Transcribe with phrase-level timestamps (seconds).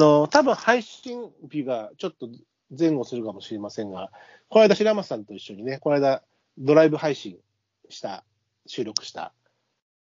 [0.00, 2.28] の、多分配信日がちょっと
[2.76, 4.10] 前後するかもしれませんが、
[4.48, 6.22] この間、白松さんと一緒にね、この間、
[6.58, 7.38] ドライブ配信
[7.88, 8.24] した、
[8.66, 9.32] 収録した、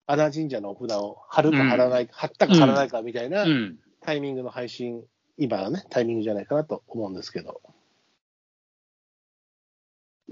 [0.07, 3.79] 穴神社のお札を貼るか貼らないか、貼ったか貼らないかみたいなうん。
[4.01, 5.05] タイミングの配信、
[5.37, 7.61] 今はね、タイミングじゃないかなと思うんですけど、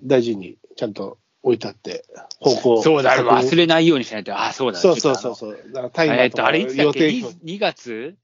[0.02, 2.04] 大事にちゃんと置いてあって、
[2.40, 4.38] 方向そうだ、忘れないようにしないと。
[4.38, 4.78] あ、そうだ。
[4.78, 5.34] そうそうそうう。
[5.34, 5.90] そう。
[5.92, 7.10] タイマえっと、ーとかあれいつだっけ？
[7.10, 8.16] 予定 2, 2月？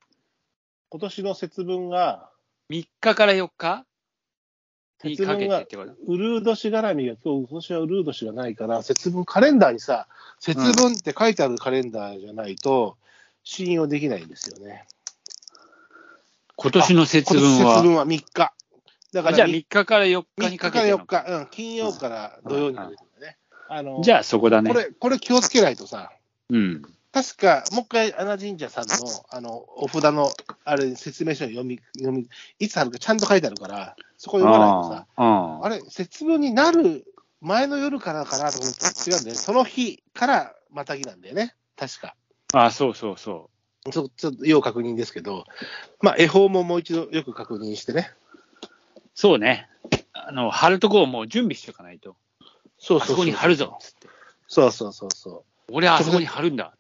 [0.92, 2.28] 今年の節分が、
[2.68, 3.86] 3日から4日？
[5.04, 10.06] にかけて節分がってことウルー年絡みが、今日、今年はウルー年がないから、節分、カレンダーにさ、
[10.38, 12.98] 節分って書いてあるカレンダーじゃないと、
[13.42, 14.86] 信用できないんですよね。
[16.56, 17.48] 今年の節分は？
[17.48, 18.52] 今年節分は3日。
[19.14, 23.38] だから、あじゃあ3日から4日3に日から4かけての日、うん、金曜から土曜にかけてだね。
[23.70, 24.70] あの、じゃあそこだね。
[24.70, 26.12] これ、これ気をつけないとさ、
[26.50, 26.82] うん。
[27.12, 28.94] 確か、もう一回、穴神社さんの、
[29.30, 30.32] あの、お札の、
[30.64, 32.26] あれ、説明書に読み、読み、
[32.58, 37.04] いつあるかちゃんと書いてあるから、そこ読まないとさ、あああれ、節分になる
[37.42, 39.34] 前の夜からかなと思って違うんだよね。
[39.34, 41.54] その日からまたぎなんだよね。
[41.76, 42.14] 確か。
[42.54, 43.50] ああ、そうそうそ
[43.90, 45.44] ちょちょっと要確認ですけど、
[46.00, 48.10] まあ、恵方ももう一度よく確認してね。
[48.62, 48.66] う。
[49.14, 49.68] そうね。
[50.12, 52.16] あの、貼るとこをもう準備しておかないと。
[52.78, 53.78] そうあそこに貼るぞ。
[54.46, 55.72] そうそうそうそう。
[55.72, 56.74] 俺はあそこに貼るんだ。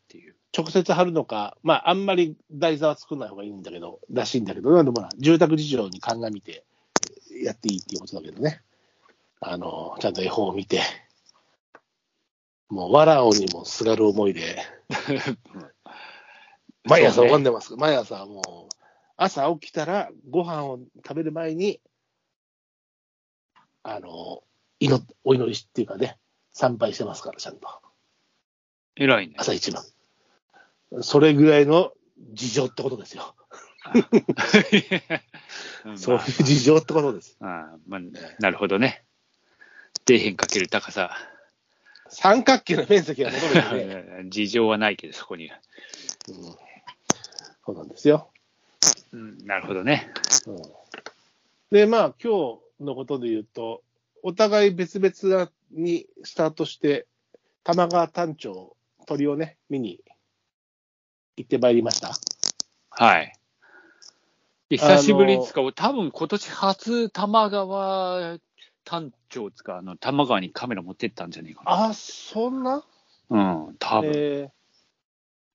[0.56, 6.64] 直接貼るのか、まあ、あんまり台座は作んない方がいいんだけど、らしいんだけど、でもほら、住宅事情に鑑みて
[7.42, 8.62] やっていいっていうことだけどね。
[9.40, 10.82] あの、ちゃんと恵方を見て、
[12.68, 14.56] もう、わらおにもすがる思いで、
[16.84, 17.74] 毎朝拝んでます。
[17.76, 18.74] 毎朝もう、
[19.16, 21.80] 朝起きたらご飯を食べる前に、
[23.82, 24.42] あの、
[24.80, 26.18] 祈っお祈りっていうかね、
[26.52, 27.68] 参拝してますから、ちゃんと。
[28.96, 29.34] 偉いね。
[29.38, 29.82] 朝一番。
[31.00, 31.92] それぐらいの
[32.32, 33.34] 事情ってことですよ。
[35.84, 37.36] う んそういう事情ってことです。
[37.40, 38.00] まあ、まあ、
[38.38, 39.04] なるほどね。
[40.06, 41.16] 底辺かける高さ。
[42.08, 44.28] 三角形の面積が戻るんでね。
[44.30, 45.58] 事情はないけど、そこには。
[46.28, 46.34] うん
[47.64, 48.28] そうなんですよ。
[49.12, 50.12] うん、なるほどね。
[50.46, 50.82] うん
[51.72, 53.82] で、まあ、今日のことで言うと、
[54.22, 57.06] お互い別々にスタートして、
[57.64, 58.76] 玉川丹頂、
[59.06, 60.00] 鳥をね、見に
[61.36, 62.12] 行ってまいりました。
[62.90, 63.32] はい。
[64.68, 68.38] で久しぶりですか、多分今年初玉川
[68.84, 71.84] 単調つか、あの、玉川にカメラ持ってったんじゃねえかな。
[71.84, 72.84] あ、そんな？
[73.30, 74.10] うん、多分。
[74.14, 74.50] えー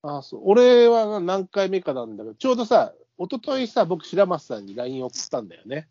[0.00, 5.88] あそう俺は何回目かなんだけど、ちょうどさ、一昨日さ、僕、白松さんに LINE 送ったんだよね。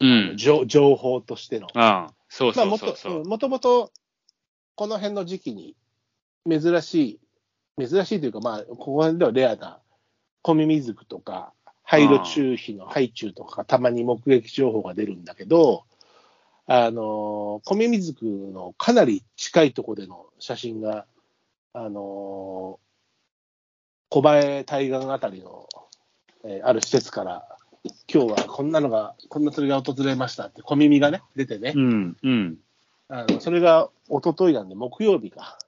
[0.00, 0.36] うん。
[0.36, 1.68] 情情報としての。
[1.74, 3.20] ああそうまあ、そうそうそう。
[3.20, 3.92] うんもともと、
[4.74, 5.76] この辺の時期に、
[6.50, 7.20] 珍しい、
[7.78, 9.78] 珍しいというか、まあ、ここではレアな、
[10.42, 11.52] コミミズクとか、
[11.82, 15.84] ハイロチュウヒのハイチュウとか、たまに目撃情報が出るんだけど、
[16.66, 21.06] あの、コミミズクのかなり近いところでの写真が、
[21.72, 22.78] あの、
[24.08, 25.68] 小林対岸あたりの、
[26.44, 27.44] えーある施設から、
[28.12, 32.56] 今日はこんなのが、こんな鳥が訪れましたって、小耳がね、出てね、うん、うん。
[33.08, 35.58] あのそれが一昨日なんで、木曜日か。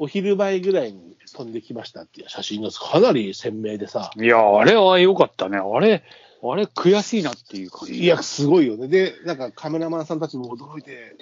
[0.00, 5.58] お昼前ぐらいに飛んできましたっていう写真がかなり鮮明でさ、いや、あれは良かったね。
[5.58, 6.02] あれ、
[6.42, 8.02] あれ悔しいなっていう感じ。
[8.02, 8.88] いや、すごいよね。
[8.88, 11.16] で、なんかカメラマンさんたちも驚いて、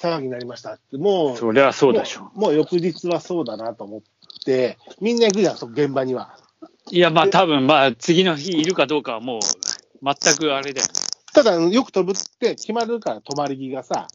[0.00, 2.22] 騒ぎになりましたって、もう、そりゃそうでしょ。
[2.22, 4.00] もうもう翌日はそうだなと思っ
[4.44, 6.36] て、みんな行くじゃん、そ現場には。
[6.90, 9.40] いや、まあ多分、まあ次の日いるかどうかはもう、
[10.02, 10.86] 全くあれだよ。
[11.32, 14.08] ただ、よく飛ぶって決まるから、泊まり木がさ。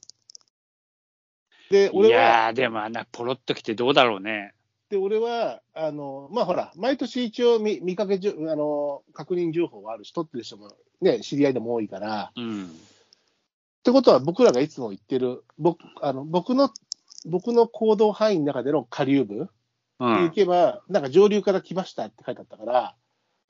[1.69, 4.53] で、い俺は、やー、でもあんなポロッと来てどうだろうね。
[4.89, 10.71] で、俺は、あの、まあ、ほら、毎年一応見見かけじゅ、あの、確認情報はあるし、取ってる人も
[11.01, 12.66] ね、知り合いでも多いから、うん。
[12.66, 12.69] っ
[13.84, 16.69] てことは僕らがいつも言ってる、僕、あの、僕の、
[17.25, 19.49] 僕の行動範囲の中での下流部うに
[19.99, 20.31] 行ん。
[20.31, 22.95] けば、なんか上流から来ましたって書いてあったから、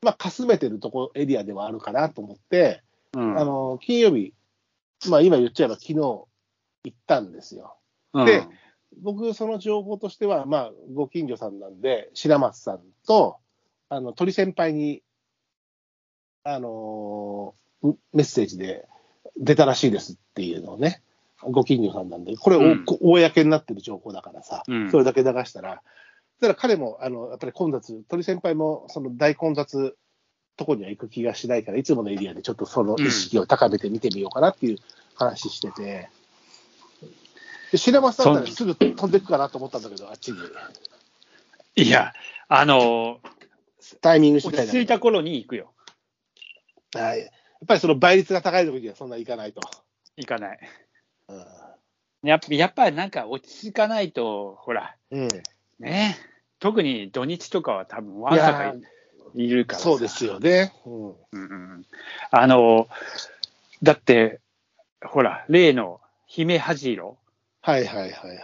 [0.01, 2.81] まあ、かすめてるとこ、エリアではあるかなと思って、
[3.13, 4.33] うんあの、金曜日、
[5.09, 6.27] まあ、今言っちゃえば昨日行
[6.89, 7.77] ったんですよ。
[8.15, 8.25] うん。
[8.25, 8.47] で
[9.01, 13.37] 僕、その情報としては、まあ、ご近所さんなんで、白松さんと、
[13.89, 15.03] あの、鳥先輩に、
[16.43, 18.87] あのーメッセージで
[19.37, 21.01] 出たらしいですっていうのをね、
[21.43, 22.85] ご近所さんなんで、これ、おうん。
[22.85, 24.91] こ公になってる情報だからさ、うん。
[24.91, 25.83] それだけ流したら、
[26.33, 29.95] そしたら彼も、あの、やっぱり混雑、鳥先輩も、その大混雑
[30.57, 34.77] とこには行く気がしないから、いつものエリアでちょっとその意識を高めて見てみようかなっていう
[35.15, 36.09] 話してて、
[37.71, 40.37] で白松さんだったらすぐ飛んでいくかなと思ったんだけど、あっちに。
[41.75, 42.13] いや、
[42.47, 43.19] あの
[44.01, 45.73] タイミング次落第だけどち着いた頃に行くよ。
[46.93, 47.19] はい。
[47.19, 47.29] やっ
[47.67, 49.61] ぱりその倍率が高い時にはそんないかないと。
[50.17, 50.59] 行かない。
[51.29, 51.45] うん。
[52.29, 55.27] やっぱやっぱりなんか落ち着かないと、ほら、うん、
[55.79, 56.17] ね、
[56.59, 58.73] 特に土日とかは多分、わいんさかや
[59.35, 60.73] いるからさそうですよね。
[60.85, 60.93] うん。
[61.09, 61.85] うんうん
[62.31, 62.87] あの、
[63.83, 64.39] だって、
[65.03, 67.17] ほら、例の姫恥色、
[67.65, 68.39] はいはいはいはい。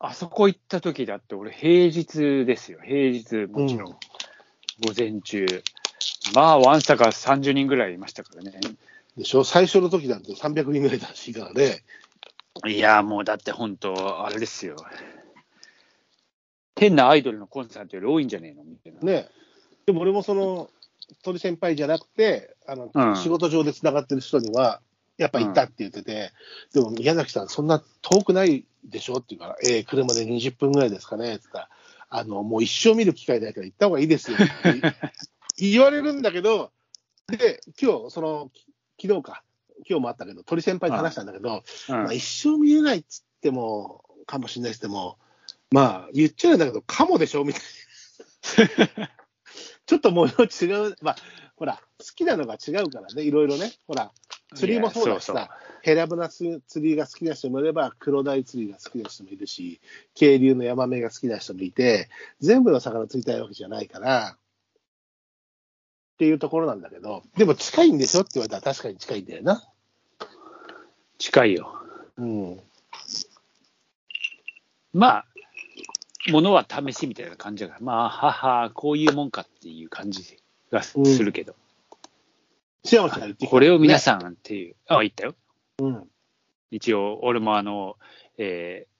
[0.00, 3.96] あそこ行った時だって、俺、平日ですよ、平日、もちろん、うん
[4.84, 5.46] 午前中。
[6.34, 8.58] まあ、わんさか30人ぐらいいましたからね。
[9.16, 9.44] でしょ？
[9.44, 11.84] 最初の時なんて300人ぐらいだらしいからね。
[12.66, 14.74] いや、もうだって本当、あれですよ。
[16.76, 18.64] 変なアイドルのコンサートより多いんじゃねえの？
[18.64, 19.00] みたいな。
[19.00, 19.28] ね。
[19.86, 20.68] でも俺もその、
[21.22, 24.80] 鳥先輩じゃなくて、あの、うん仕事上でつながってる人には、
[25.16, 26.32] やっぱ行ったって言ってて、
[26.72, 29.14] でも宮崎さん、そんな遠くないでしょ？
[29.16, 31.34] って言うから、ええ車で20分ぐらいですかね？
[31.34, 31.68] って言ったら、
[32.10, 34.36] あの、もう一生見る機会ないから行った方がいいですよ。
[34.36, 34.40] っ
[35.56, 36.72] て言われるんだけど、
[37.28, 38.50] で、今日、その、
[38.96, 39.42] き昨日か、
[39.88, 41.94] 今日もあったけど、鳥先輩と話したんだけど、うん。
[42.04, 45.18] まあ、一生見れないっつっても、かもしれないですけども、
[45.70, 47.44] まあ、言っちゃうんだけど、かもでしょ？
[47.44, 47.62] みたい
[48.98, 49.10] な。
[49.86, 51.16] ちょっともう違う、まあ、
[51.56, 53.72] ほら、好きなのが違うからね、いろいろね。
[53.86, 54.12] ほら、
[54.54, 55.50] 釣りもそうだしさ、
[55.82, 59.80] ヘラブナ釣りが好きな人もいれば、黒鯛釣りが好きな人もいるし、
[60.14, 62.08] 渓流のヤマメが好きな人もいて、
[62.40, 64.36] 全部の魚釣りたいわけじゃないから、
[66.14, 69.62] っていうところなんだけど、でも近いんでしょって言われたら確かに近いんだよな。
[71.18, 71.74] 近いよ。
[72.16, 72.60] うん。
[74.92, 75.26] まあ、
[76.30, 80.38] ものは試しみたいな感じだから、まあ、はは、こういうもんかっていう感じ
[80.70, 81.63] がすうんるけど、幸せ
[82.84, 83.98] が言ってきたこれを皆ん。
[83.98, 85.34] さんっていう、あ、言ったよ。
[85.78, 86.04] うん。
[86.70, 87.96] 一応、俺もあの、
[88.38, 88.94] えー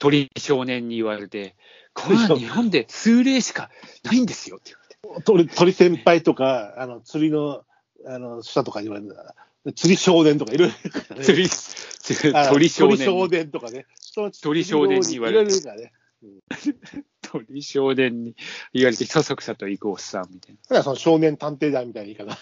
[0.00, 1.54] 鳥少年に言われて、
[1.92, 3.68] これは日本で数例しか
[4.02, 4.72] ないんですよって
[5.02, 5.24] 言われて。
[5.24, 7.64] 鳥鳥先輩とか、あの釣りの
[8.06, 9.34] あの人とかに言われるんだ
[9.76, 11.24] 釣り少年とかいろいろね。
[11.24, 11.50] 釣り、
[12.48, 13.28] 鳥少鳥少年。
[13.28, 13.84] 年とかね。
[14.42, 15.92] 鳥少年に言われるいろいろいるからね。
[17.20, 18.34] 鳥少年に
[18.72, 22.38] 言われて、そそくさと行くおっさんみたいだからその少年探偵団みたいな言い方。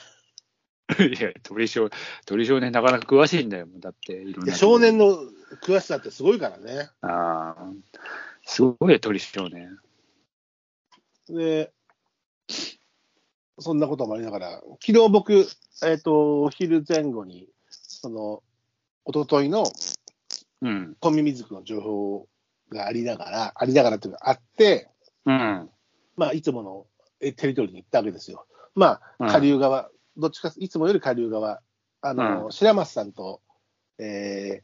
[0.98, 1.04] な。
[1.06, 1.90] いや、鳥少
[2.26, 3.66] 鳥少年なかなか詳しいんだよ。
[3.78, 4.54] だって、いろんな。
[4.54, 5.18] 少年の
[5.62, 6.90] 詳しさってすごいからね。
[7.02, 7.72] ああ、
[8.44, 9.78] すごいよ、鳥少年。
[11.28, 11.72] で、
[13.58, 15.46] そんなこともありながら、昨日僕、
[15.84, 18.42] えっ、と、お昼前後に、その、
[19.06, 19.64] 一昨日の
[20.60, 20.96] うん。
[20.98, 22.28] コンビミズクの情報
[22.70, 24.90] がありながら、ありながらっていうか、あって、
[25.24, 25.70] うん。
[26.16, 26.86] まあ、いつもの
[27.20, 28.46] えテリトリーに行ったわけですよ。
[28.74, 31.60] まうんあ、下流側、どっちか、いつもより下流側、
[32.02, 33.40] あの、うん白松さんと、
[33.98, 34.62] え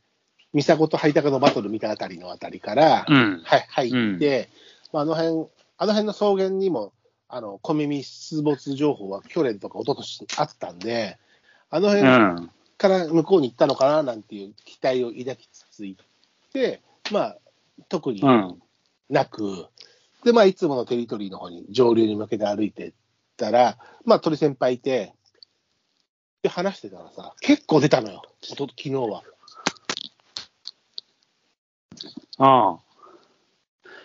[0.54, 3.42] ー、三迫とハイタカのバトル見たあたりのあたりから、うん。
[3.44, 4.48] はい、入って、
[4.92, 6.92] まあ、あの辺、あの辺の草原にも、
[7.28, 11.18] あの、小耳出没情報は去年とか一昨年にあったんで、
[11.70, 12.50] あのう辺ん。
[12.76, 16.04] から向こうに行ったのかななんていう期待を抱きつつ行っ
[16.52, 17.38] て、まあ、
[17.88, 18.62] 特にうん。
[19.08, 19.66] なく、
[20.24, 22.92] で、まあ、いつものテリトリーの方に上流に向けて歩いてっ
[23.36, 25.12] たら、まあ、鳥先輩いて、
[26.44, 29.22] で、話してたらさ、結構出たのよ、おと昨日は。
[32.36, 32.78] ああ。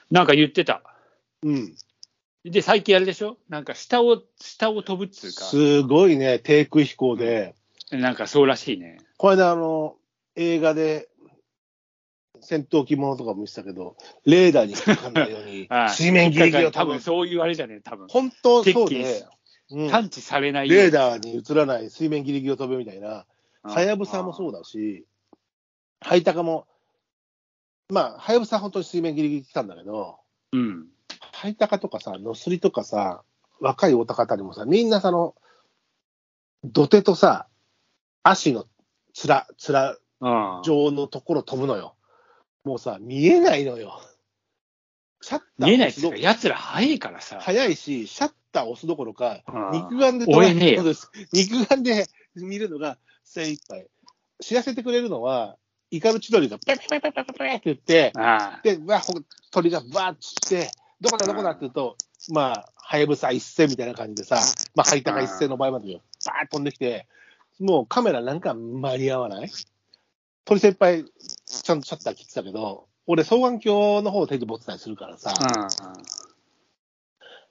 [0.09, 0.81] なんか言ってた。
[1.43, 1.75] うん。
[2.45, 3.37] で、最近あれでしょ？
[3.49, 7.55] なんか下を、下を飛ぶっつうか、すごいね、低空飛行で、
[7.91, 8.99] なんかそうらしいね。
[9.17, 9.97] これ間あの、
[10.37, 11.09] 映画で、
[12.39, 18.07] 戦闘機ものとかも見てたけど、レーダーに引っかかんないように はい、水面ギリギリを多分多分、そういうあれじゃねえ多分。
[18.07, 19.38] 本当そう鉄で、うん
[19.69, 23.25] 探知されないようにレーダーに映らない水面ギリギリを飛ぶみたいな、
[23.63, 25.05] はやぶさもそうだし、
[26.01, 26.67] ハイタカも、
[27.89, 30.17] まあ、はやぶさは本当に水面ギリギリ来たんだけど、
[30.53, 30.87] うん。
[31.33, 33.23] ハイタカとかさ、ノスリとかさ、
[33.59, 35.35] 若いオタカたりもさ、みんなその、
[36.63, 37.47] 土手とさ、
[38.23, 38.65] 足の
[39.13, 39.97] つら、つら
[40.63, 41.95] 状のところ飛ぶのよ。
[42.63, 44.01] もうさ、見えないのよ。
[45.21, 47.39] シャッター見えないっすど奴ら早いからさ。
[47.41, 49.41] 早いし、シャッター押すどころか、
[49.71, 50.25] 肉眼で。
[51.33, 53.87] 肉眼で見るのが精一杯。
[54.41, 55.57] 知らせてくれるのは、
[55.91, 58.11] イカルチドリがペペペペペペペって言って、
[58.63, 59.13] で、わほ
[59.51, 61.97] 鳥がバーッつって、どこだどこだって言うと、
[62.31, 64.39] まあ、はやぶさ一斉みたいな感じでさ、
[64.75, 67.07] まあ、ハイタカ一斉の場合までよ、バーッ飛んできて、
[67.59, 69.51] もうカメラなんか間に合わない
[70.45, 75.67] 鳥先輩、ちゃんとシャッター切ってたけど、俺、双眼鏡の方を手に持ってたりするからさ、あ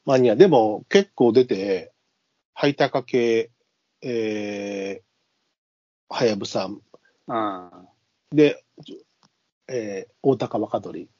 [0.08, 1.92] マニア、でも結構出て、
[2.54, 3.50] ハイタカ系、
[4.00, 6.70] えー、はやぶさ、
[7.26, 7.82] ああ
[8.34, 8.64] で、
[9.68, 11.10] えー、大高若鳥、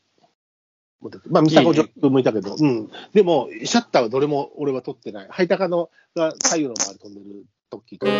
[1.28, 2.90] まあ、三坂上君もいたけど、うん。
[3.12, 5.28] でも、シャッターはどれも俺は撮ってない。
[5.28, 8.12] ハイタカのが左右の周り飛んでる時とか。